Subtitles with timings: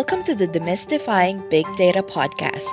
[0.00, 2.64] Welcome to the Demystifying Big Data podcast,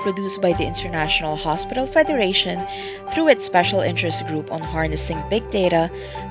[0.00, 2.66] produced by the International Hospital Federation
[3.12, 5.88] through its special interest group on harnessing big data.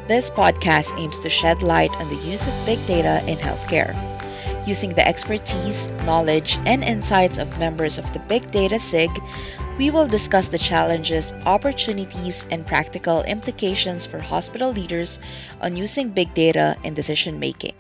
[0.10, 3.96] This podcast aims to shed light on the use of big data in healthcare.
[4.68, 9.10] Using the expertise, knowledge, and insights of members of the Big Data SIG,
[9.78, 15.18] we will discuss the challenges, opportunities, and practical implications for hospital leaders
[15.62, 17.72] on using big data in decision making.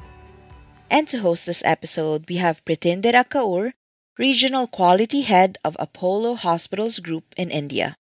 [0.92, 3.72] And to host this episode, we have Pritindira Kaur,
[4.20, 7.96] Regional Quality Head of Apollo Hospitals Group in India.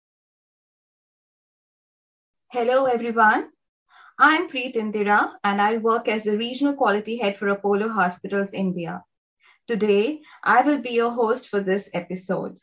[2.49, 3.51] Hello, everyone.
[4.19, 9.05] I'm Preet Indira, and I work as the Regional Quality Head for Apollo Hospitals India.
[9.69, 12.59] Today, I will be your host for this episode.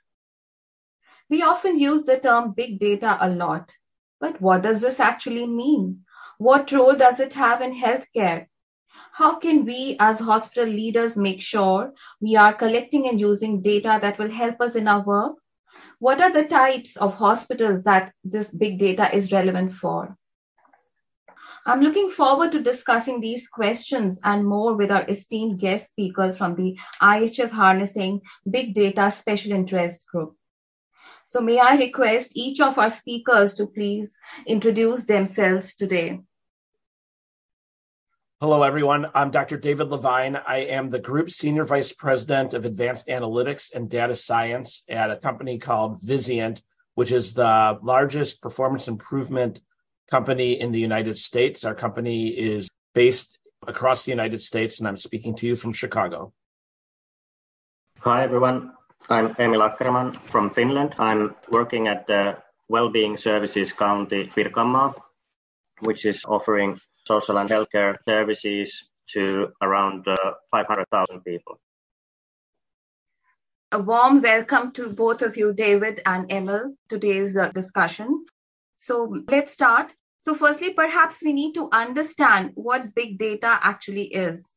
[1.30, 3.72] We often use the term big data a lot,
[4.20, 6.04] but what does this actually mean?
[6.38, 8.48] What role does it have in healthcare?
[9.18, 14.20] How can we as hospital leaders make sure we are collecting and using data that
[14.20, 15.38] will help us in our work?
[15.98, 20.16] What are the types of hospitals that this big data is relevant for?
[21.66, 26.54] I'm looking forward to discussing these questions and more with our esteemed guest speakers from
[26.54, 30.36] the IHF Harnessing Big Data Special Interest Group.
[31.26, 34.16] So, may I request each of our speakers to please
[34.46, 36.20] introduce themselves today?
[38.40, 39.08] Hello, everyone.
[39.16, 39.58] I'm Dr.
[39.58, 40.36] David Levine.
[40.36, 45.16] I am the Group Senior Vice President of Advanced Analytics and Data Science at a
[45.16, 46.62] company called Vizient,
[46.94, 49.60] which is the largest performance improvement
[50.12, 51.66] company in the United States.
[51.66, 56.32] Our company is based across the United States, and I'm speaking to you from Chicago.
[58.02, 58.74] Hi, everyone.
[59.10, 60.94] I'm Emil Ackerman from Finland.
[61.00, 62.38] I'm working at the
[62.70, 64.94] Wellbeing Services County Pirkanmaa,
[65.80, 71.60] which is offering social and healthcare services to around uh, 500,000 people.
[73.72, 78.26] A warm welcome to both of you, David and Emil, today's uh, discussion.
[78.76, 79.94] So let's start.
[80.20, 84.56] So, firstly, perhaps we need to understand what big data actually is.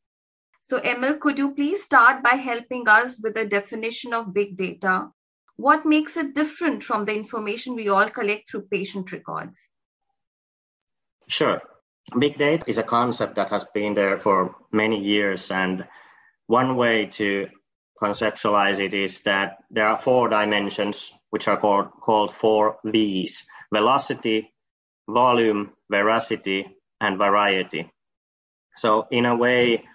[0.61, 5.09] So, Emil, could you please start by helping us with the definition of big data?
[5.55, 9.69] What makes it different from the information we all collect through patient records?
[11.27, 11.61] Sure.
[12.19, 15.49] Big data is a concept that has been there for many years.
[15.51, 15.87] And
[16.47, 17.47] one way to
[18.01, 24.53] conceptualize it is that there are four dimensions, which are called, called four V's velocity,
[25.07, 26.67] volume, veracity,
[26.99, 27.89] and variety.
[28.75, 29.85] So, in a way,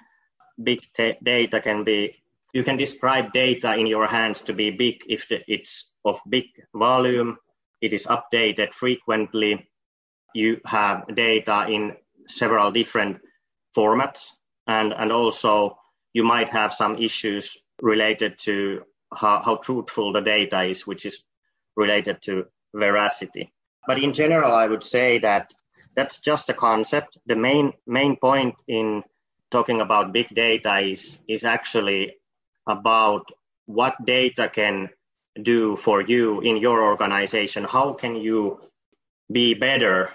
[0.63, 2.17] big t- data can be
[2.53, 7.37] you can describe data in your hands to be big if it's of big volume,
[7.83, 9.69] it is updated frequently,
[10.33, 11.97] you have data in
[12.27, 13.19] several different
[13.77, 14.33] formats
[14.67, 15.79] and, and also
[16.13, 18.83] you might have some issues related to
[19.15, 21.25] how, how truthful the data is, which is
[21.77, 23.53] related to veracity.
[23.87, 25.53] But in general, I would say that
[25.95, 27.19] that's just a concept.
[27.27, 29.03] The main main point in
[29.51, 32.17] talking about big data is is actually
[32.67, 33.31] about
[33.67, 34.91] what data can
[35.43, 37.65] do for you in your organization.
[37.65, 38.61] How can you
[39.31, 40.11] be better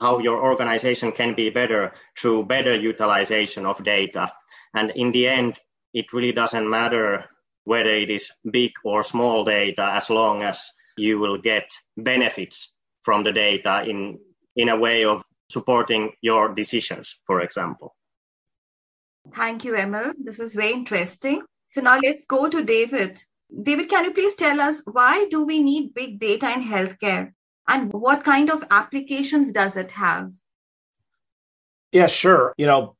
[0.00, 4.32] how your organization can be better through better utilization of data.
[4.74, 5.58] And in the end,
[5.92, 7.24] it really doesn't matter
[7.64, 12.72] whether it is big or small data as long as you will get benefits
[13.02, 14.18] from the data in,
[14.56, 17.94] in a way of supporting your decisions, for example.
[19.34, 20.12] Thank you, Emil.
[20.22, 21.42] This is very interesting.
[21.70, 23.22] So now let's go to David.
[23.62, 27.32] David, can you please tell us why do we need big data in healthcare?
[27.68, 30.32] And what kind of applications does it have?
[31.92, 32.54] Yeah, sure.
[32.56, 32.96] You know,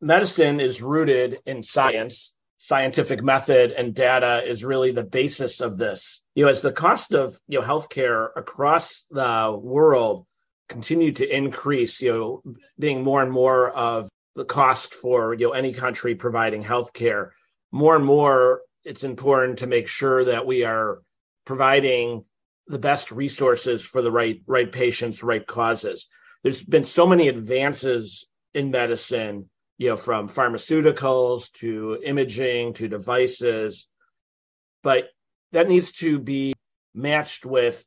[0.00, 2.34] medicine is rooted in science.
[2.60, 6.24] Scientific method and data is really the basis of this.
[6.34, 10.26] You know, as the cost of you know healthcare across the world
[10.68, 15.52] continue to increase, you know, being more and more of the cost for you know
[15.52, 17.30] any country providing healthcare,
[17.70, 21.02] more and more it's important to make sure that we are
[21.44, 22.24] providing
[22.68, 26.06] the best resources for the right right patients, right causes.
[26.42, 29.48] There's been so many advances in medicine,
[29.78, 33.86] you know, from pharmaceuticals to imaging to devices,
[34.82, 35.08] but
[35.52, 36.54] that needs to be
[36.94, 37.84] matched with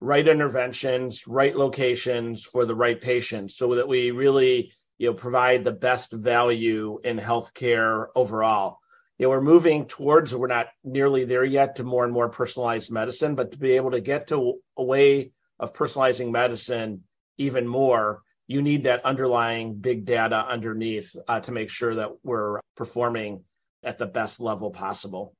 [0.00, 5.62] right interventions, right locations for the right patients so that we really, you know, provide
[5.62, 8.78] the best value in healthcare overall
[9.22, 12.90] you know, we're moving towards, we're not nearly there yet to more and more personalized
[12.90, 15.30] medicine, but to be able to get to a way
[15.60, 17.04] of personalizing medicine
[17.38, 22.58] even more, you need that underlying big data underneath uh, to make sure that we're
[22.76, 23.44] performing
[23.84, 25.36] at the best level possible.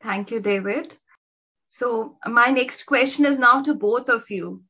[0.00, 0.96] Thank you, David.
[1.66, 4.62] So, my next question is now to both of you.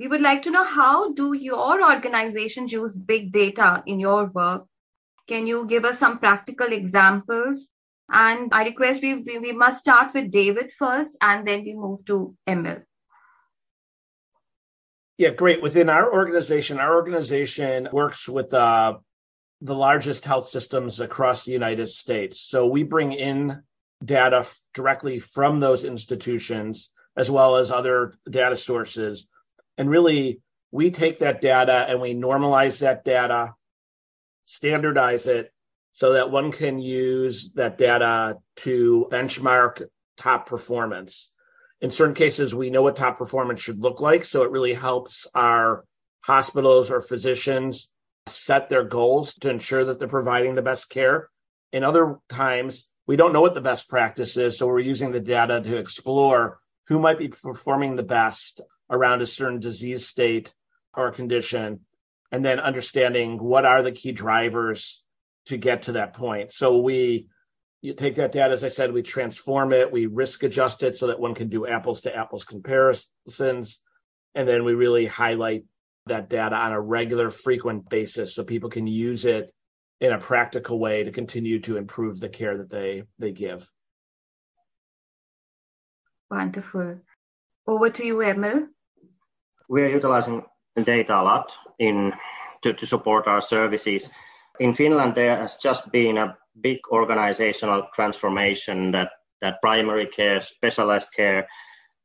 [0.00, 4.64] We would like to know how do your organizations use big data in your work?
[5.30, 7.68] Can you give us some practical examples?
[8.10, 12.04] And I request we, we, we must start with David first and then we move
[12.06, 12.78] to Emil.
[15.18, 15.62] Yeah, great.
[15.62, 18.98] Within our organization, our organization works with uh,
[19.60, 22.40] the largest health systems across the United States.
[22.40, 23.62] So we bring in
[24.04, 29.28] data directly from those institutions as well as other data sources.
[29.78, 30.40] And really,
[30.72, 33.54] we take that data and we normalize that data,
[34.50, 35.52] standardize it
[35.92, 39.86] so that one can use that data to benchmark
[40.16, 41.32] top performance.
[41.80, 44.24] In certain cases, we know what top performance should look like.
[44.24, 45.84] So it really helps our
[46.22, 47.90] hospitals or physicians
[48.26, 51.28] set their goals to ensure that they're providing the best care.
[51.72, 55.20] In other times, we don't know what the best practice is, so we're using the
[55.20, 56.58] data to explore
[56.88, 58.60] who might be performing the best
[58.90, 60.52] around a certain disease state
[60.94, 61.80] or condition,
[62.32, 65.02] and then understanding what are the key drivers
[65.46, 66.52] to get to that point.
[66.52, 67.28] So we
[67.82, 71.06] you take that data, as I said, we transform it, we risk adjust it so
[71.06, 73.80] that one can do apples to apples comparisons,
[74.34, 75.64] and then we really highlight
[76.06, 79.50] that data on a regular, frequent basis so people can use it
[80.00, 83.70] in a practical way to continue to improve the care that they they give.
[86.30, 87.00] Wonderful.
[87.66, 88.68] Over to you, Emil.
[89.68, 90.44] We are utilizing
[90.84, 92.12] data a lot in
[92.62, 94.10] to, to support our services.
[94.58, 99.10] In Finland, there has just been a big organizational transformation that,
[99.40, 101.46] that primary care, specialized care,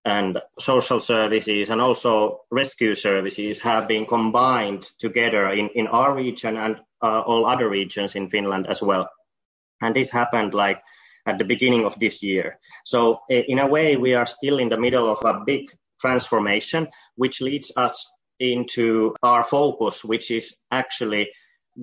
[0.05, 6.57] and social services and also rescue services have been combined together in, in our region
[6.57, 9.09] and uh, all other regions in Finland as well.
[9.81, 10.81] And this happened like
[11.25, 12.59] at the beginning of this year.
[12.85, 17.41] So in a way, we are still in the middle of a big transformation, which
[17.41, 21.29] leads us into our focus, which is actually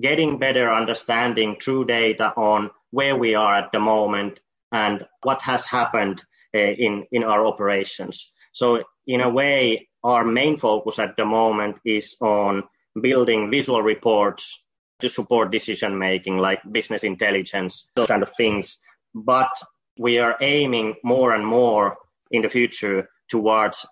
[0.01, 4.39] getting better understanding through data on where we are at the moment
[4.71, 6.23] and what has happened
[6.55, 8.31] uh, in, in our operations.
[8.53, 12.63] So in a way, our main focus at the moment is on
[13.01, 14.65] building visual reports
[15.01, 18.77] to support decision making, like business intelligence, those kind of things.
[19.13, 19.49] But
[19.97, 21.97] we are aiming more and more
[22.31, 23.85] in the future towards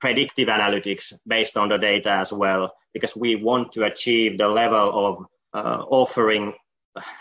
[0.00, 5.06] predictive analytics based on the data as well, because we want to achieve the level
[5.06, 6.54] of uh, offering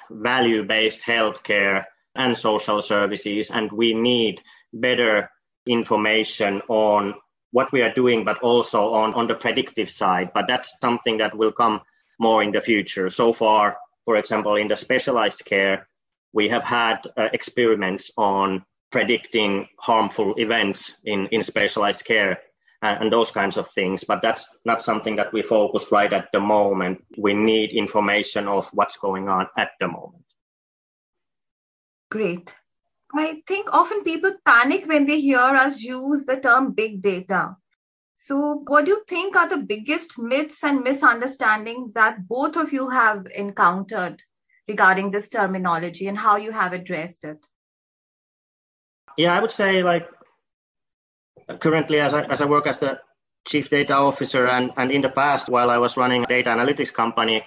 [0.09, 1.85] value based healthcare
[2.15, 3.49] and social services.
[3.49, 4.41] And we need
[4.73, 5.29] better
[5.65, 7.15] information on
[7.51, 10.31] what we are doing, but also on, on the predictive side.
[10.33, 11.81] But that's something that will come
[12.19, 13.09] more in the future.
[13.09, 15.87] So far, for example, in the specialized care,
[16.33, 22.39] we have had uh, experiments on predicting harmful events in, in specialized care
[22.81, 24.03] and, and those kinds of things.
[24.03, 27.03] But that's not something that we focus right at the moment.
[27.17, 30.25] We need information of what's going on at the moment.
[32.11, 32.55] Great.
[33.13, 37.55] I think often people panic when they hear us use the term big data.
[38.13, 42.89] So, what do you think are the biggest myths and misunderstandings that both of you
[42.89, 44.21] have encountered
[44.67, 47.45] regarding this terminology and how you have addressed it?
[49.17, 50.07] Yeah, I would say like
[51.59, 52.99] currently as I, as I work as the
[53.47, 56.93] chief data officer and, and in the past while I was running a data analytics
[56.93, 57.43] company,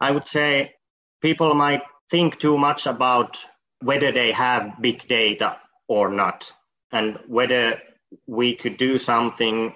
[0.00, 0.74] I would say
[1.22, 3.38] people might think too much about
[3.80, 5.56] whether they have big data
[5.88, 6.52] or not,
[6.92, 7.80] and whether
[8.26, 9.74] we could do something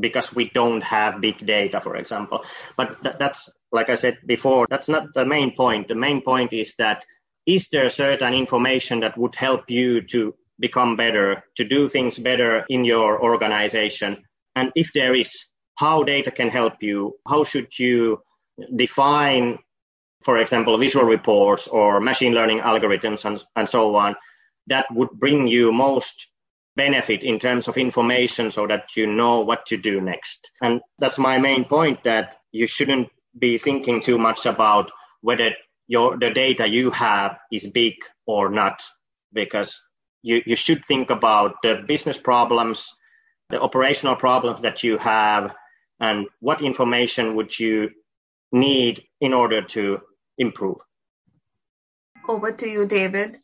[0.00, 2.44] because we don't have big data, for example.
[2.76, 5.88] But th- that's, like I said before, that's not the main point.
[5.88, 7.04] The main point is that
[7.46, 12.64] is there certain information that would help you to become better, to do things better
[12.70, 14.24] in your organization?
[14.56, 17.18] And if there is, how data can help you?
[17.28, 18.22] How should you
[18.74, 19.58] define
[20.22, 24.14] for example, visual reports or machine learning algorithms and, and so on,
[24.68, 26.28] that would bring you most
[26.76, 30.50] benefit in terms of information so that you know what to do next.
[30.62, 34.90] And that's my main point that you shouldn't be thinking too much about
[35.20, 35.50] whether
[35.88, 37.94] your the data you have is big
[38.26, 38.82] or not,
[39.32, 39.80] because
[40.22, 42.90] you, you should think about the business problems,
[43.50, 45.54] the operational problems that you have,
[46.00, 47.90] and what information would you
[48.52, 50.00] need in order to
[50.38, 50.76] improve.
[52.28, 53.38] Over to you, David.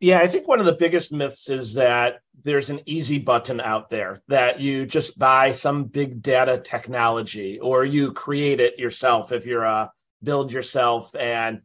[0.00, 3.88] Yeah, I think one of the biggest myths is that there's an easy button out
[3.88, 9.46] there that you just buy some big data technology or you create it yourself if
[9.46, 9.90] you're a
[10.22, 11.62] build yourself and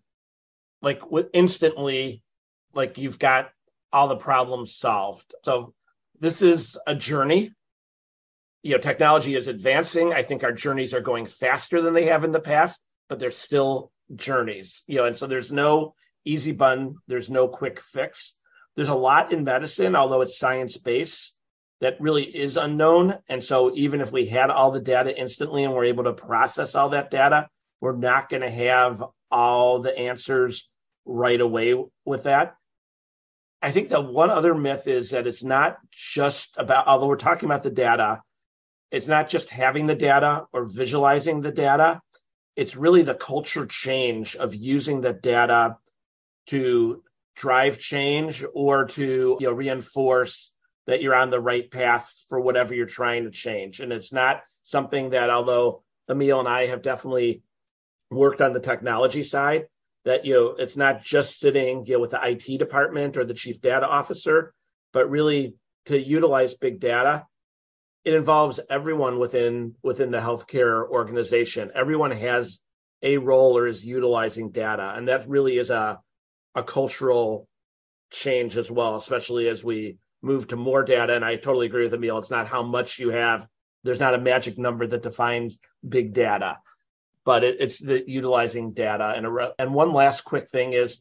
[0.82, 1.02] like
[1.34, 2.24] instantly,
[2.74, 3.50] like you've got
[3.92, 5.34] all the problems solved.
[5.44, 5.74] So
[6.20, 7.52] this is a journey.
[8.62, 10.14] You know, technology is advancing.
[10.14, 13.32] I think our journeys are going faster than they have in the past, but they're
[13.32, 14.84] still journeys.
[14.88, 16.98] You know, and so there's no easy button.
[17.08, 18.34] There's no quick fix.
[18.76, 21.38] There's a lot in medicine, although it's science based,
[21.82, 23.18] that really is unknown.
[23.28, 26.76] And so even if we had all the data instantly and we're able to process
[26.76, 27.50] all that data,
[27.82, 30.70] we're not going to have all the answers
[31.06, 32.56] right away with that.
[33.62, 37.48] I think the one other myth is that it's not just about, although we're talking
[37.48, 38.22] about the data,
[38.92, 42.02] it's not just having the data or visualizing the data.
[42.56, 45.78] It's really the culture change of using the data
[46.48, 47.04] to
[47.36, 50.52] drive change or to you know, reinforce
[50.88, 53.80] that you're on the right path for whatever you're trying to change.
[53.80, 57.44] And it's not something that, although Emil and I have definitely
[58.10, 59.68] worked on the technology side,
[60.06, 63.34] that you know it's not just sitting you know with the IT department or the
[63.34, 64.54] chief data officer,
[64.94, 67.26] but really to utilize big data.
[68.06, 71.72] It involves everyone within within the healthcare organization.
[71.76, 72.60] Everyone has
[73.02, 76.00] a role or is utilizing data, and that really is a
[76.56, 77.48] a cultural
[78.12, 81.14] change as well, especially as we move to more data.
[81.14, 82.18] And I totally agree with Emil.
[82.18, 83.48] It's not how much you have.
[83.84, 86.58] There's not a magic number that defines big data
[87.30, 89.14] but it, it's the utilizing data.
[89.16, 91.00] And, a, and one last quick thing is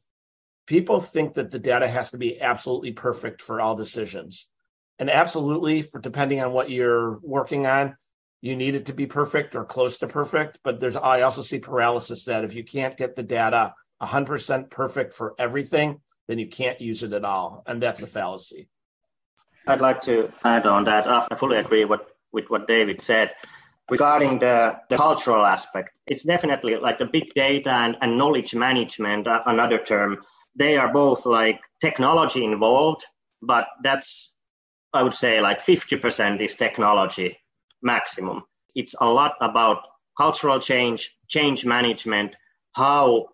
[0.67, 4.47] people think that the data has to be absolutely perfect for all decisions.
[4.99, 7.97] And absolutely, for depending on what you're working on,
[8.43, 10.59] you need it to be perfect or close to perfect.
[10.63, 15.15] But there's I also see paralysis that if you can't get the data 100% perfect
[15.15, 18.69] for everything, then you can't use it at all, and that's a fallacy.
[19.67, 21.07] I'd like to add on that.
[21.09, 22.03] I fully agree with
[22.51, 23.35] what David said
[23.91, 29.27] regarding the, the cultural aspect, it's definitely like the big data and, and knowledge management,
[29.27, 30.19] uh, another term.
[30.57, 33.05] They are both like technology involved,
[33.43, 34.33] but that's,
[34.93, 37.39] I would say, like 50% is technology
[37.83, 38.43] maximum.
[38.75, 39.83] It's a lot about
[40.17, 42.37] cultural change, change management,
[42.73, 43.29] how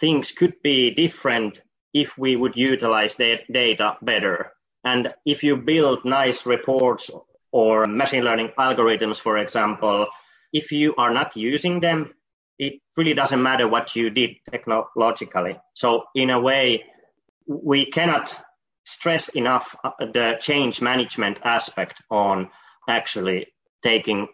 [0.00, 1.60] things could be different
[1.92, 4.52] if we would utilize the data better.
[4.84, 7.10] And if you build nice reports
[7.54, 10.08] or machine learning algorithms, for example,
[10.52, 12.12] if you are not using them,
[12.58, 15.56] it really doesn't matter what you did technologically.
[15.74, 16.84] So in a way,
[17.46, 18.34] we cannot
[18.84, 22.50] stress enough uh, the change management aspect on
[22.88, 23.46] actually
[23.84, 24.26] taking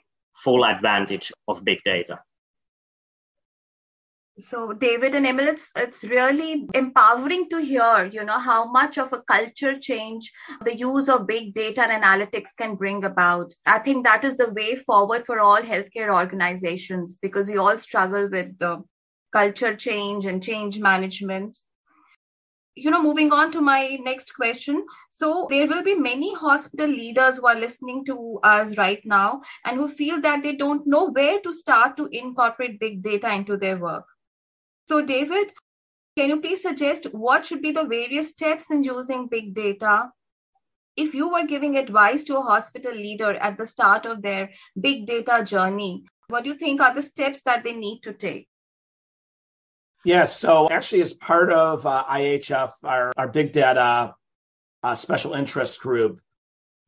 [0.42, 2.20] full advantage of big data.
[4.38, 9.12] So, David and Emil, it's, it's really empowering to hear, you know, how much of
[9.12, 10.32] a culture change
[10.64, 13.52] the use of big data and analytics can bring about.
[13.66, 18.30] I think that is the way forward for all healthcare organizations because we all struggle
[18.30, 18.82] with the
[19.32, 21.58] culture change and change management.
[22.76, 24.86] You know, moving on to my next question.
[25.10, 29.76] So, there will be many hospital leaders who are listening to us right now and
[29.76, 33.76] who feel that they don't know where to start to incorporate big data into their
[33.76, 34.04] work
[34.90, 35.52] so, David,
[36.16, 40.10] can you please suggest what should be the various steps in using big data?
[40.96, 45.06] If you were giving advice to a hospital leader at the start of their big
[45.06, 48.48] data journey, what do you think are the steps that they need to take?
[50.04, 50.36] Yes.
[50.36, 54.16] So, actually, as part of uh, IHF, our, our big data
[54.82, 56.20] uh, special interest group,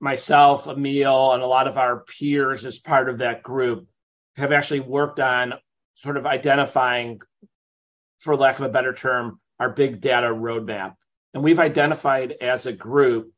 [0.01, 3.87] myself, Emil, and a lot of our peers as part of that group
[4.35, 5.55] have actually worked on
[5.95, 7.21] sort of identifying
[8.23, 10.95] for lack of a better term, our big data roadmap.
[11.35, 13.33] And we've identified as a group,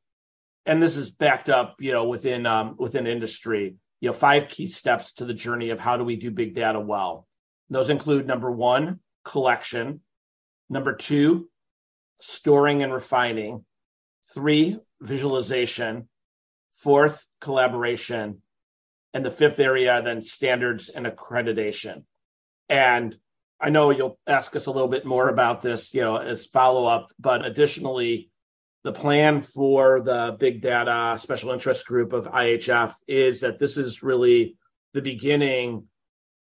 [0.67, 4.67] and this is backed up, you know, within um, within industry, you know, five key
[4.67, 7.27] steps to the journey of how do we do big data well.
[7.71, 10.01] Those include number one, collection.
[10.69, 11.49] Number two,
[12.21, 13.65] storing and refining.
[14.35, 16.09] Three, visualization.
[16.75, 18.43] Fourth, collaboration.
[19.15, 22.05] And the fifth area, then standards and accreditation.
[22.69, 23.17] And
[23.65, 26.85] I know you'll ask us a little bit more about this, you know, as follow
[26.85, 28.31] up, but additionally,
[28.83, 34.03] the plan for the big data special interest group of IHF is that this is
[34.03, 34.59] really
[34.93, 35.87] the beginning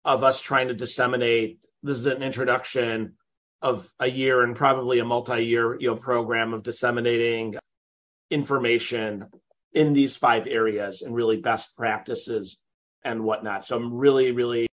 [0.04, 1.66] of us trying to disseminate.
[1.82, 3.14] This is an introduction
[3.62, 7.56] of a year and probably a multi-year you know program of disseminating
[8.30, 9.28] information
[9.72, 12.58] in these five areas and really best practices
[13.06, 13.64] and whatnot.
[13.64, 14.68] So I'm really, really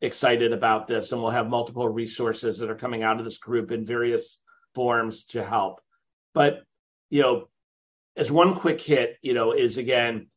[0.00, 3.70] excited about this, and we'll have multiple resources that are coming out of this group
[3.70, 4.38] in various
[4.74, 5.80] forms to help.
[6.32, 6.62] But,
[7.10, 7.48] you know,
[8.16, 10.28] as one quick hit, you know, is again,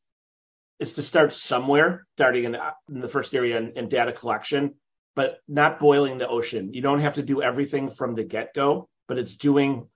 [0.79, 2.57] is to start somewhere, starting in,
[2.89, 4.75] in the first area in, in data collection.
[5.15, 6.73] but not boiling the ocean.
[6.73, 9.87] You don't have to do everything from the get go, but it's doing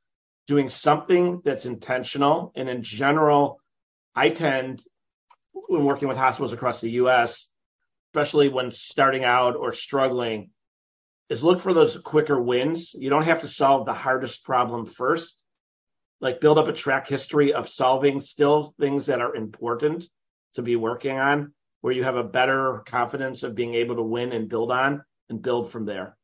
[0.48, 2.54] doing something that's intentional.
[2.56, 3.60] And in general,
[4.16, 4.82] I tend
[5.52, 7.48] when working with hospitals across the US,
[8.14, 10.50] especially when starting out or struggling,
[11.30, 12.94] is look for those quicker wins.
[12.94, 15.42] You don't have to solve the hardest problem first.
[16.20, 20.08] Like build up a track history of solving still things that are important
[20.56, 24.32] to be working on, where you have a better confidence of being able to win
[24.32, 26.18] and build on and build from there.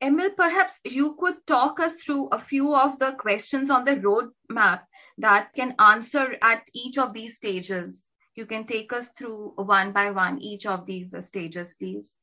[0.00, 4.80] Emil, perhaps you could talk us through a few of the questions on the roadmap
[5.18, 8.08] that can answer at each of these stages.
[8.34, 12.16] You can take us through one by one each of these uh, stages, please.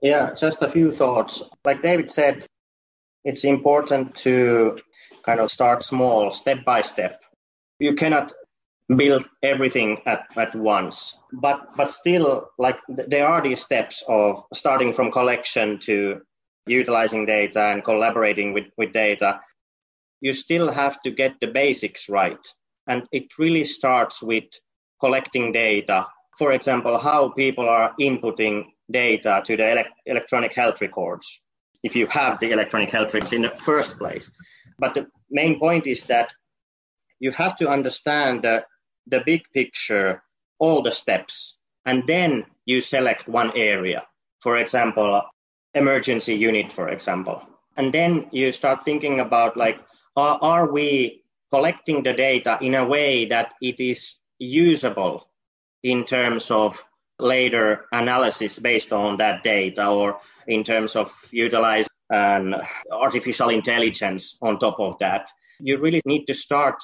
[0.00, 1.42] Yeah, just a few thoughts.
[1.64, 2.46] Like David said,
[3.24, 4.76] it's important to
[5.24, 7.20] kind of start small, step by step.
[7.78, 8.32] You cannot
[8.96, 11.16] build everything at, at once.
[11.32, 16.20] But but still, like there are these steps of starting from collection to
[16.66, 19.40] utilizing data and collaborating with, with data.
[20.20, 22.38] You still have to get the basics right.
[22.86, 24.44] And it really starts with
[25.00, 26.06] collecting data.
[26.38, 31.40] For example, how people are inputting data to the ele- electronic health records,
[31.82, 34.30] if you have the electronic health records in the first place.
[34.78, 36.32] But the main point is that
[37.20, 38.64] you have to understand the
[39.06, 40.22] the big picture,
[40.58, 44.06] all the steps, and then you select one area.
[44.40, 45.22] For example,
[45.74, 47.42] emergency unit, for example.
[47.76, 49.80] And then you start thinking about like,
[50.16, 51.21] are, are we
[51.52, 55.28] collecting the data in a way that it is usable
[55.82, 56.82] in terms of
[57.18, 62.54] later analysis based on that data or in terms of utilize an
[62.90, 65.30] artificial intelligence on top of that.
[65.60, 66.76] You really need to start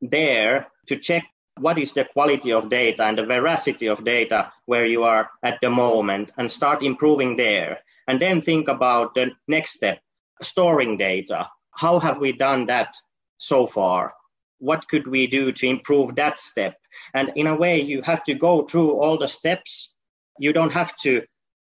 [0.00, 1.24] there to check
[1.58, 5.58] what is the quality of data and the veracity of data where you are at
[5.62, 7.78] the moment and start improving there.
[8.06, 10.00] And then think about the next step,
[10.42, 11.50] storing data.
[11.72, 12.96] How have we done that
[13.38, 14.12] so far?
[14.58, 16.76] What could we do to improve that step?
[17.14, 19.94] And in a way, you have to go through all the steps.
[20.38, 21.22] You don't have to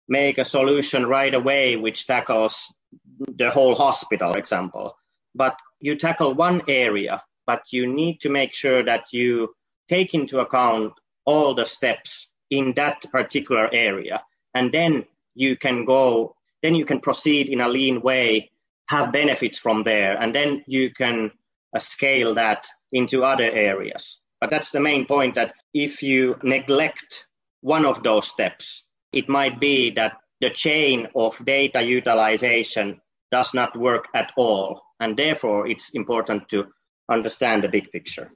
[0.08, 2.64] make a solution right away which tackles
[3.38, 4.96] the whole hospital, example.
[5.36, 9.54] But you tackle one area, but you need to make sure that you
[9.88, 10.94] take into account
[11.26, 14.24] all the steps in that particular area.
[14.54, 18.52] And then you can go, then you can proceed in a lean way,
[18.88, 21.32] have benefits from there, and then you can
[21.82, 24.20] scale that into other areas.
[24.40, 27.26] But that's the main point that if you neglect
[27.62, 33.00] one of those steps, it might be that the chain of data utilization
[33.32, 34.82] does not work at all.
[35.00, 36.66] And therefore, it's important to
[37.10, 38.32] understand the big picture.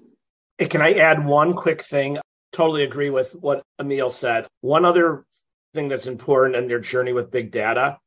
[0.60, 2.17] Can I add one quick thing?
[2.54, 4.47] Totally agree with what Emil said.
[4.62, 5.26] One other
[5.73, 8.00] thing that's important in your journey with big data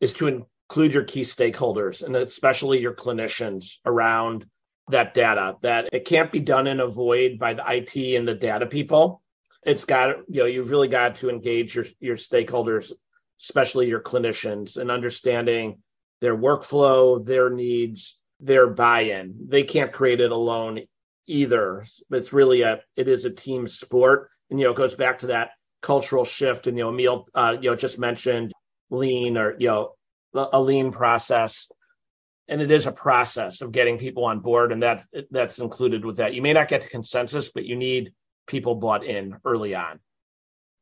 [0.00, 4.46] is to include your key stakeholders and especially your clinicians around
[4.90, 8.34] that data that it can't be done in a void by the IT and the
[8.34, 9.22] data people.
[9.62, 12.92] It's got you know you've really got to engage your your stakeholders,
[13.40, 15.82] especially your clinicians, and understanding
[16.20, 19.34] their workflow, their needs, their buy-in.
[19.48, 20.80] They can't create it alone
[21.26, 21.84] either.
[22.10, 25.28] It's really a it is a team sport, and you know it goes back to
[25.28, 25.50] that
[25.82, 26.66] cultural shift.
[26.66, 28.52] And you know Emil, uh, you know just mentioned
[28.90, 29.94] lean or you know
[30.34, 31.70] a lean process,
[32.48, 36.16] and it is a process of getting people on board, and that that's included with
[36.16, 36.34] that.
[36.34, 38.12] You may not get to consensus, but you need
[38.46, 40.00] people bought in early on.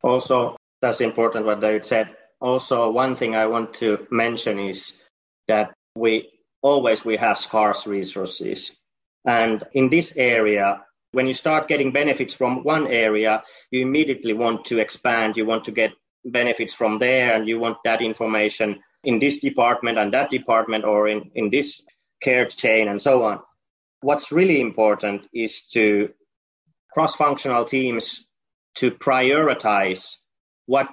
[0.01, 2.09] Also, that's important what David said.
[2.41, 4.93] Also, one thing I want to mention is
[5.47, 6.29] that we
[6.61, 8.75] always we have scarce resources
[9.25, 14.65] and in this area, when you start getting benefits from one area, you immediately want
[14.65, 15.35] to expand.
[15.37, 15.91] You want to get
[16.25, 21.07] benefits from there, and you want that information in this department and that department or
[21.07, 21.85] in, in this
[22.21, 23.39] care chain and so on.
[24.01, 26.09] What's really important is to
[26.91, 28.27] cross functional teams
[28.75, 30.15] to prioritize
[30.65, 30.89] what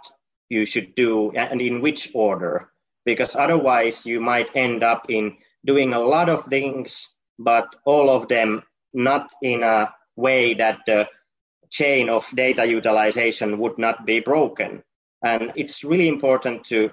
[0.48, 2.70] you should do and in which order,
[3.04, 8.28] because otherwise you might end up in doing a lot of things but all of
[8.28, 11.08] them not in a way that the
[11.70, 14.82] chain of data utilization would not be broken.
[15.22, 16.90] And it's really important to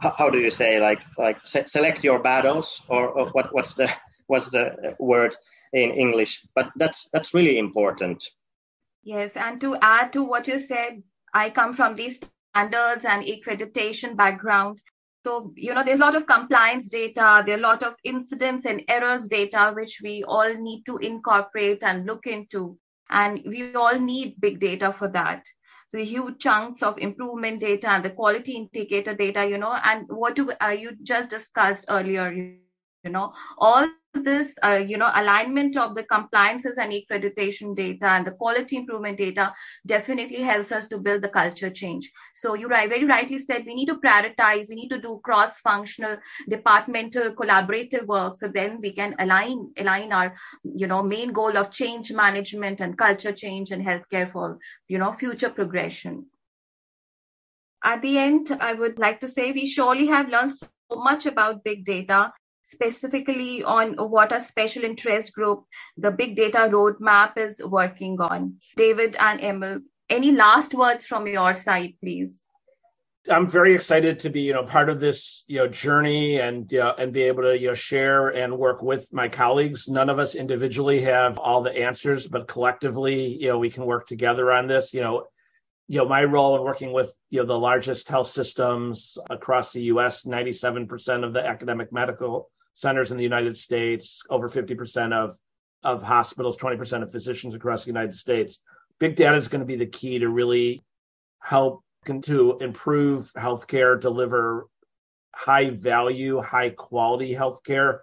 [0.00, 3.90] how do you say like like select your battles or, or what what's the
[4.26, 5.36] what's the word
[5.72, 6.46] in English?
[6.54, 8.24] But that's that's really important.
[9.02, 12.20] Yes, and to add to what you said, I come from these
[12.52, 14.80] standards and accreditation background
[15.24, 18.64] so, you know, there's a lot of compliance data, there are a lot of incidents
[18.64, 22.78] and errors data, which we all need to incorporate and look into.
[23.10, 25.44] And we all need big data for that.
[25.88, 30.36] So huge chunks of improvement data and the quality indicator data you know and what
[30.36, 33.88] do uh, you just discussed earlier you know all
[34.24, 39.18] this uh, you know alignment of the compliances and accreditation data and the quality improvement
[39.18, 39.52] data
[39.86, 42.10] definitely helps us to build the culture change.
[42.34, 46.16] So you very rightly said we need to prioritize we need to do cross functional
[46.48, 51.70] departmental collaborative work so then we can align align our you know main goal of
[51.70, 56.26] change management and culture change and healthcare for you know future progression.
[57.84, 61.62] At the end i would like to say we surely have learned so much about
[61.64, 62.32] big data
[62.70, 65.64] specifically on what a special interest group,
[65.96, 68.56] the big data roadmap is working on.
[68.76, 72.44] David and Emil, any last words from your side, please?
[73.30, 76.94] I'm very excited to be, you know, part of this, you know, journey and uh,
[76.98, 79.88] and be able to, you know, share and work with my colleagues.
[79.88, 84.06] None of us individually have all the answers, but collectively, you know, we can work
[84.06, 84.94] together on this.
[84.94, 85.26] You know,
[85.88, 89.82] you know, my role in working with, you know, the largest health systems across the
[89.92, 90.22] U.S.
[90.22, 95.36] 97% of the academic medical centers in the United States, over 50% of,
[95.82, 98.60] of hospitals, 20% of physicians across the United States.
[99.00, 100.84] Big data is going to be the key to really
[101.40, 101.82] help
[102.22, 104.68] to improve healthcare, deliver
[105.34, 107.98] high value, high quality healthcare.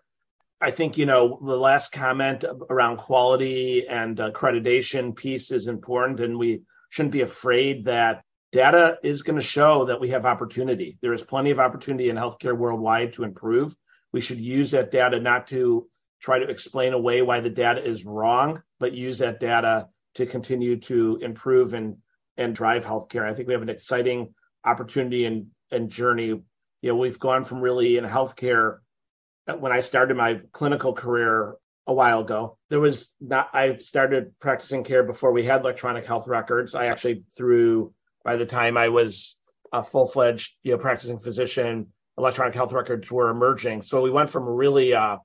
[0.59, 6.19] I think, you know, the last comment around quality and uh, accreditation piece is important,
[6.19, 10.97] and we shouldn't be afraid that data is going to show that we have opportunity.
[11.01, 13.73] There is plenty of opportunity in healthcare worldwide to improve.
[14.15, 15.89] We should use that data not to
[16.21, 20.77] try to explain away why the data is wrong, but use that data to continue
[20.77, 21.97] to improve and
[22.37, 23.29] and drive healthcare.
[23.29, 26.27] I think we have an exciting opportunity and and journey.
[26.27, 26.43] You
[26.81, 28.77] know, we've gone from really in healthcare.
[29.49, 33.49] Uh, when I started my clinical career a while ago, there was not.
[33.51, 36.73] I started practicing care before we had electronic health records.
[36.73, 39.35] I actually through by the time I was
[39.73, 43.81] a full fledged you know practicing physician electronic health records were emerging.
[43.81, 45.17] So we went from really uh,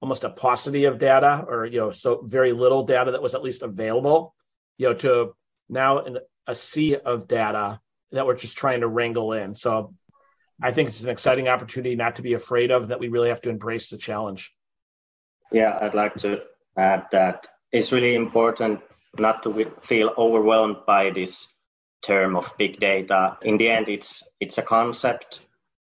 [0.00, 3.42] almost a paucity of data, or you know, so very little data that was at
[3.42, 4.34] least available,
[4.76, 5.34] you know, to
[5.68, 6.04] now
[6.46, 7.80] a sea of data
[8.12, 9.54] that we're just trying to wrangle in.
[9.54, 9.94] So
[10.62, 12.88] I think it's an exciting opportunity not to be afraid of.
[12.88, 14.54] That we really have to embrace the challenge.
[15.52, 16.42] Yeah, I'd like to
[16.76, 18.80] add that it's really important
[19.18, 21.52] not to feel overwhelmed by this
[22.02, 23.36] term of big data.
[23.42, 25.40] In the end, it's it's a concept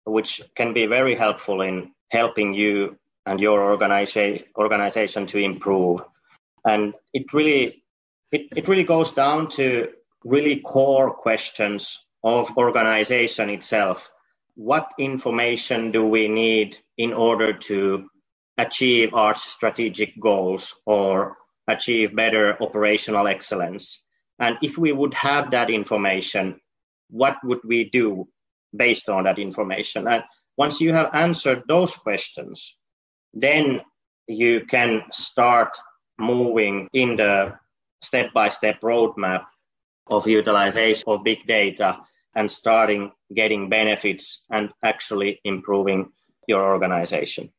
[0.09, 6.01] which can be very helpful in helping you and your organization organization to improve.
[6.65, 7.83] And it really
[8.31, 9.89] it, it really goes down to
[10.23, 14.09] really core questions of organization itself.
[14.55, 18.09] What information do we need in order to
[18.57, 24.03] achieve our strategic goals or achieve better operational excellence?
[24.37, 26.59] And if we would have that information,
[27.09, 28.27] what would we do
[28.75, 30.07] based on that information.
[30.07, 30.23] And
[30.57, 32.77] once you have answered those questions,
[33.33, 33.81] then
[34.27, 35.77] you can start
[36.17, 37.57] moving in the
[38.01, 39.45] step by step roadmap
[40.07, 41.99] of utilization of big data
[42.35, 46.11] and starting getting benefits and actually improving
[46.47, 47.51] your organization.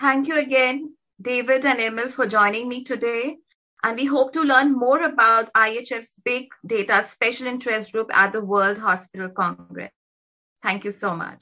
[0.00, 3.36] Thank you again, David and Emil, for joining me today.
[3.82, 8.40] And we hope to learn more about IHF's Big Data Special Interest Group at the
[8.40, 9.90] World Hospital Congress.
[10.64, 11.38] Thank you so much.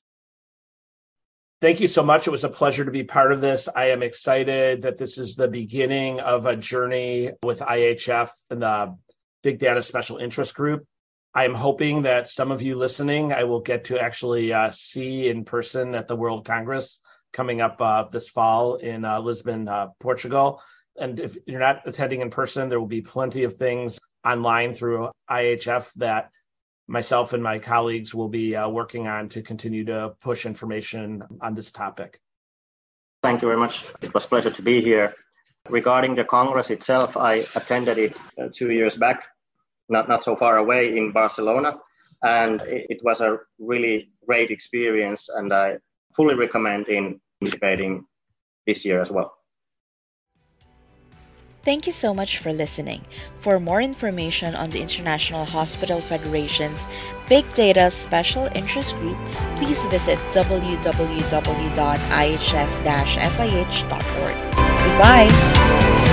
[1.61, 2.27] Thank you so much.
[2.27, 3.69] It was a pleasure to be part of this.
[3.73, 8.97] I am excited that this is the beginning of a journey with IHF and the
[9.45, 10.85] Big Data Special Interest Group.
[11.33, 15.29] I am hoping that some of you listening, I will get to actually uh, see
[15.29, 16.99] in person at the World Congress
[17.33, 20.61] coming up uh, this fall in uh, Lisbon, uh, Portugal.
[20.99, 25.11] And if you're not attending in person, there will be plenty of things online through
[25.31, 26.33] IHF that
[26.88, 31.55] myself and my colleagues will be uh, working on to continue to push information on
[31.55, 32.21] this topic.
[33.23, 33.85] Thank you very much.
[34.03, 35.14] It was a pleasure to be here.
[35.68, 39.25] Regarding the Congress itself, I attended it uh, two years back,
[39.88, 41.79] not, not so far away in Barcelona,
[42.23, 45.79] and it, it was a really great experience, and I
[46.16, 48.05] fully recommend in participating
[48.66, 49.35] this year as well.
[51.64, 53.03] Thank you so much for listening.
[53.40, 56.87] For more information on the International Hospital Federation's
[57.29, 59.18] Big Data Special Interest Group,
[59.57, 60.92] please visit www.ihf-fih.org.
[64.83, 66.12] Goodbye!